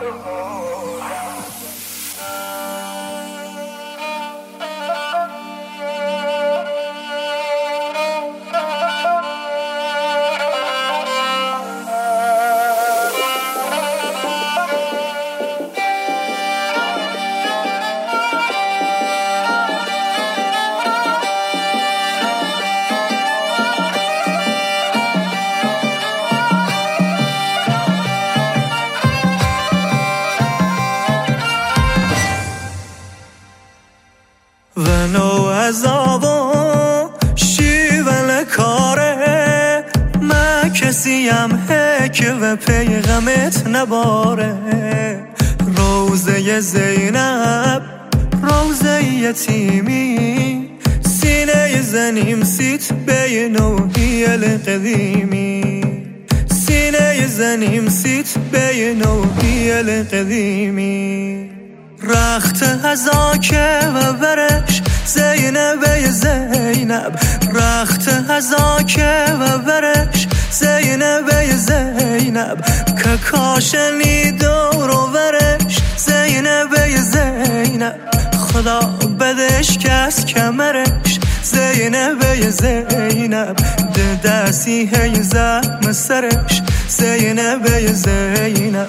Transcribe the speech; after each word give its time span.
Oh, 0.00 0.57
و 42.40 42.56
پیغمت 42.56 43.66
نباره. 43.66 44.54
روزه 45.76 46.60
زینب 46.60 47.82
روزه 48.42 49.04
یتیمی 49.04 50.68
سینه 51.20 51.82
زنیم 51.82 52.44
سیت 52.44 52.92
بین 52.92 53.52
نوحی 53.52 54.26
قدیمی 54.26 55.84
سینه 56.66 57.26
زنیم 57.26 57.88
سیت 57.88 58.38
بین 58.52 58.98
نوحی 58.98 59.72
قدیمی 60.02 61.50
رخت 62.02 62.62
هزاکه 62.84 63.78
و 63.94 64.12
برش 64.12 64.82
زینب 65.08 66.10
زینب 66.10 67.18
رخت 67.54 68.08
هزاکه 68.08 69.24
و 69.40 69.58
برش 69.58 70.28
زینب 70.50 71.56
زینب 71.56 72.64
که 73.02 73.16
کاشنی 73.30 74.32
دور 74.32 74.90
و 74.90 75.10
ورش. 75.12 75.78
زینب 75.96 76.96
زینب 76.96 77.94
خدا 78.38 78.80
بدش 79.20 79.78
کس 79.78 80.24
کمرش. 80.24 81.18
زینب 81.42 82.50
زینب 82.50 83.56
ده 83.94 84.20
دستی 84.24 84.90
هی 84.94 85.22
زم 85.22 85.92
سرش. 85.92 86.62
زینب 86.88 87.92
زینب 87.92 88.88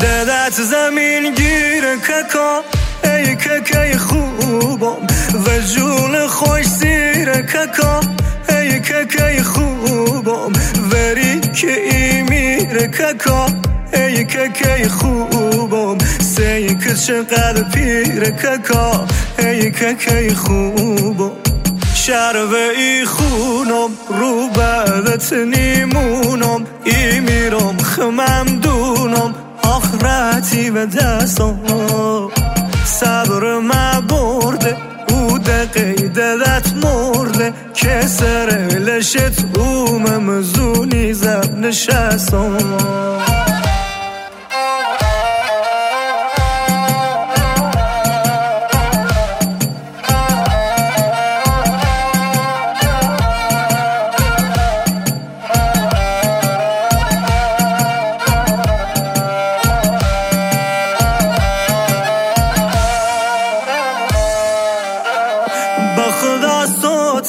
ددت 0.00 0.52
زمین 0.52 1.34
گیر 1.34 1.84
ککا 1.96 2.62
ای 3.04 3.36
ککای 3.36 3.96
خوبم 3.96 5.06
و 5.46 5.48
جون 5.74 6.26
خوش 6.26 6.66
زیر 6.66 7.32
ککا. 7.42 8.00
ای 8.48 8.80
ککای 8.80 9.42
خوبم 9.42 10.52
وری 10.90 11.40
که 11.40 11.72
ای 11.90 12.22
میره 12.22 12.88
ککا. 12.88 13.46
ای 13.92 14.24
ککای 14.24 14.88
خوبم 14.88 15.98
سی 16.20 16.76
که 16.76 16.94
چقدر 16.94 17.62
پیر 17.62 18.30
ککا. 18.30 19.06
ای 19.38 19.70
ککای 19.70 20.34
خوبم 20.34 21.30
شرب 21.94 22.52
ای 22.76 23.04
خونم 23.04 23.90
رو 24.08 24.48
بدت 24.48 25.32
نیمونم. 25.32 26.66
ای 26.84 27.20
میرم 27.20 27.76
خمم 27.78 28.46
دونم 28.62 29.34
آخرتی 29.62 30.70
به 30.70 30.86
دستم 30.86 31.58
صبر 33.00 33.58
ما 33.58 34.00
برده 34.00 34.76
او 35.10 35.38
دقیدت 35.38 36.72
مرده. 36.82 37.52
که 37.74 38.06
سر 38.06 38.48
لشت 38.78 39.56
اوم 39.56 40.16
مزونی 40.16 41.12
زب 41.14 41.58
نشستم 41.58 42.56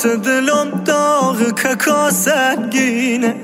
دلم 0.05 0.83
داغ 0.85 1.51
ککا 1.51 2.11
سنگینه 2.11 3.35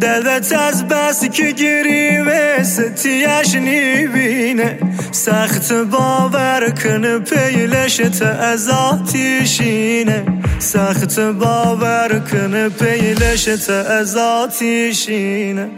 دلت 0.00 0.52
از 0.52 0.88
بس 0.88 1.24
که 1.24 2.24
و 2.26 2.64
ستیش 2.64 3.54
نیبینه 3.54 4.78
سخت 5.12 5.72
باور 5.72 6.70
کنه 6.70 7.18
پیلشت 7.18 8.22
از 8.22 8.68
آتیشینه 8.68 10.24
سخت 10.58 11.20
باور 11.20 12.22
کنه 12.32 12.68
پیلشت 12.68 13.70
از 13.70 14.16
آتیشینه 14.16 15.68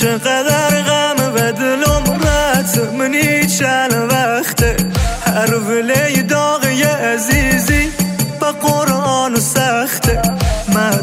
چقدر 0.00 0.82
غم 0.82 1.32
و 1.34 1.52
دلم 1.52 2.20
رت 2.22 2.78
منی 2.98 3.46
چند 3.46 3.94
وقته. 4.10 4.76
هر 5.26 5.54
ولی 5.54 6.22
داغی 6.22 6.69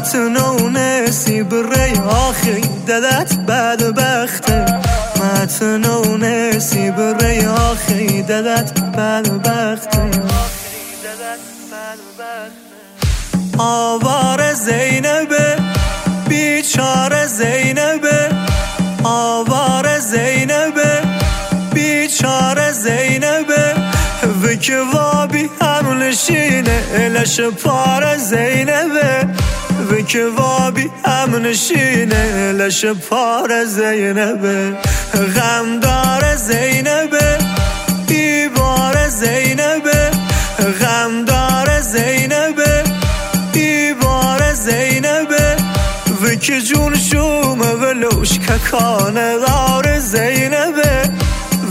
متن 0.08 0.36
و 0.36 0.68
نسیب 0.68 1.54
ری 1.54 1.98
آخی 1.98 2.60
ددت 2.60 3.36
بدبخته. 3.36 4.64
متن 5.16 5.84
و 5.84 6.16
نسیب 6.16 7.00
ری 7.00 7.46
آخی 7.46 8.22
ددت 8.22 8.80
بدبخته. 8.80 10.10
آوار 13.58 14.54
زینبه 14.54 15.56
بیچار 16.28 17.26
زینبه. 17.26 18.30
آوار 19.04 19.98
زینبه 19.98 21.02
بیچار 21.74 22.72
زینبه. 22.72 23.74
وکه 24.42 24.78
وابی 24.92 25.50
نشینه 26.00 26.82
الش 26.92 27.40
پار 27.40 28.16
زینبه. 28.16 29.26
و 29.90 30.00
که 30.02 30.26
وابی 30.26 30.90
هم 31.04 31.36
نشینه 31.36 32.52
لش 32.52 32.84
پار 32.84 33.64
زینبه 33.64 34.76
غمدار 35.36 36.36
زینبه 36.36 37.38
بیبار 38.08 39.08
زینبه 39.08 40.10
غمدار 40.80 41.80
زینبه 41.80 42.84
بیبار 43.52 44.54
زینبه 44.54 45.56
و 46.22 46.34
که 46.34 46.60
جون 46.60 46.96
شومه 46.96 47.72
ولوش 47.72 48.38
ککانه 48.38 49.38
دار 49.38 49.98
زینبه 49.98 51.10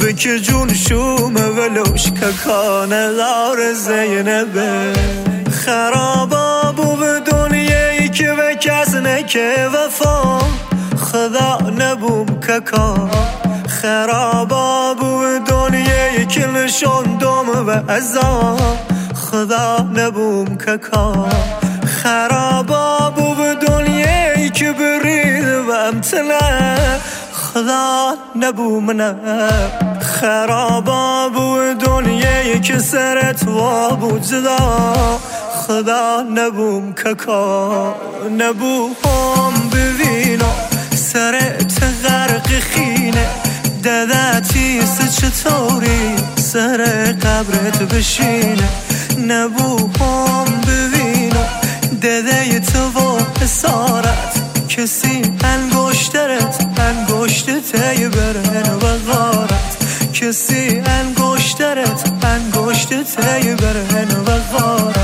و 0.02 0.12
که 0.12 0.40
جون 0.40 0.74
شومه 0.74 1.42
ولوش 1.42 2.12
ککانه 2.12 3.14
دار 3.14 3.74
زینبه 3.74 4.94
خرابا 5.66 6.37
کس 8.98 9.04
نکه 9.04 9.68
وفا 9.74 10.40
خدا 10.98 11.58
نبوم 11.78 12.26
ککا 12.26 13.10
خرابا 13.68 14.94
بو 14.94 15.40
که 16.30 16.48
نشون 16.48 17.04
دوم 17.04 17.68
و 17.68 17.92
ازا 17.92 18.58
خدا 19.16 19.78
نبوم 19.96 20.58
ککا 20.58 21.30
خرابا 21.86 23.14
بو 23.16 23.36
به 23.36 23.56
دنیایی 23.68 24.50
که 24.50 24.72
برید 24.72 25.48
و 25.48 25.72
امتنه 25.72 26.78
خدا 27.58 28.14
نبو 28.36 28.80
منه. 28.80 29.16
خرابا 30.02 31.30
بو 31.30 31.74
دنیای 31.74 32.60
که 32.60 32.80
سرت 32.80 33.48
وا 33.48 33.90
بود 33.90 34.22
خدا 35.68 36.24
نبوم 36.36 36.94
ککا 36.94 37.96
نبو. 38.40 38.90
هم 39.04 39.70
ببینا 39.70 40.52
سرت 40.96 41.84
غرق 42.04 42.48
خینه. 42.48 43.28
ددتی 43.84 44.80
چطوری 45.18 46.16
سر 46.36 46.78
قبرت 47.24 47.84
بشینه؟ 47.84 48.70
نبو 49.28 49.90
هم 50.00 50.46
ببینا 50.68 51.46
دده 52.02 52.60
تو 52.60 53.00
و 53.00 53.20
حسارت 53.42 54.34
کسی 54.70 55.22
انگشترت 55.44 56.68
انگشت 56.80 57.46
تی 57.46 58.08
برن 58.08 58.70
و 58.74 59.12
غارت. 59.12 59.78
کسی 60.14 60.82
انگشترت 60.86 62.12
انگشت 62.24 62.90
تی 62.90 63.56
برهن 63.56 64.12
و 64.28 64.58
غاره 64.58 64.97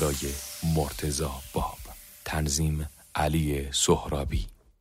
صدای 0.00 0.32
مرتزا 0.76 1.30
باب. 1.52 1.78
تنظیم 2.24 2.88
علی 3.14 3.72
سهرابی. 3.72 4.46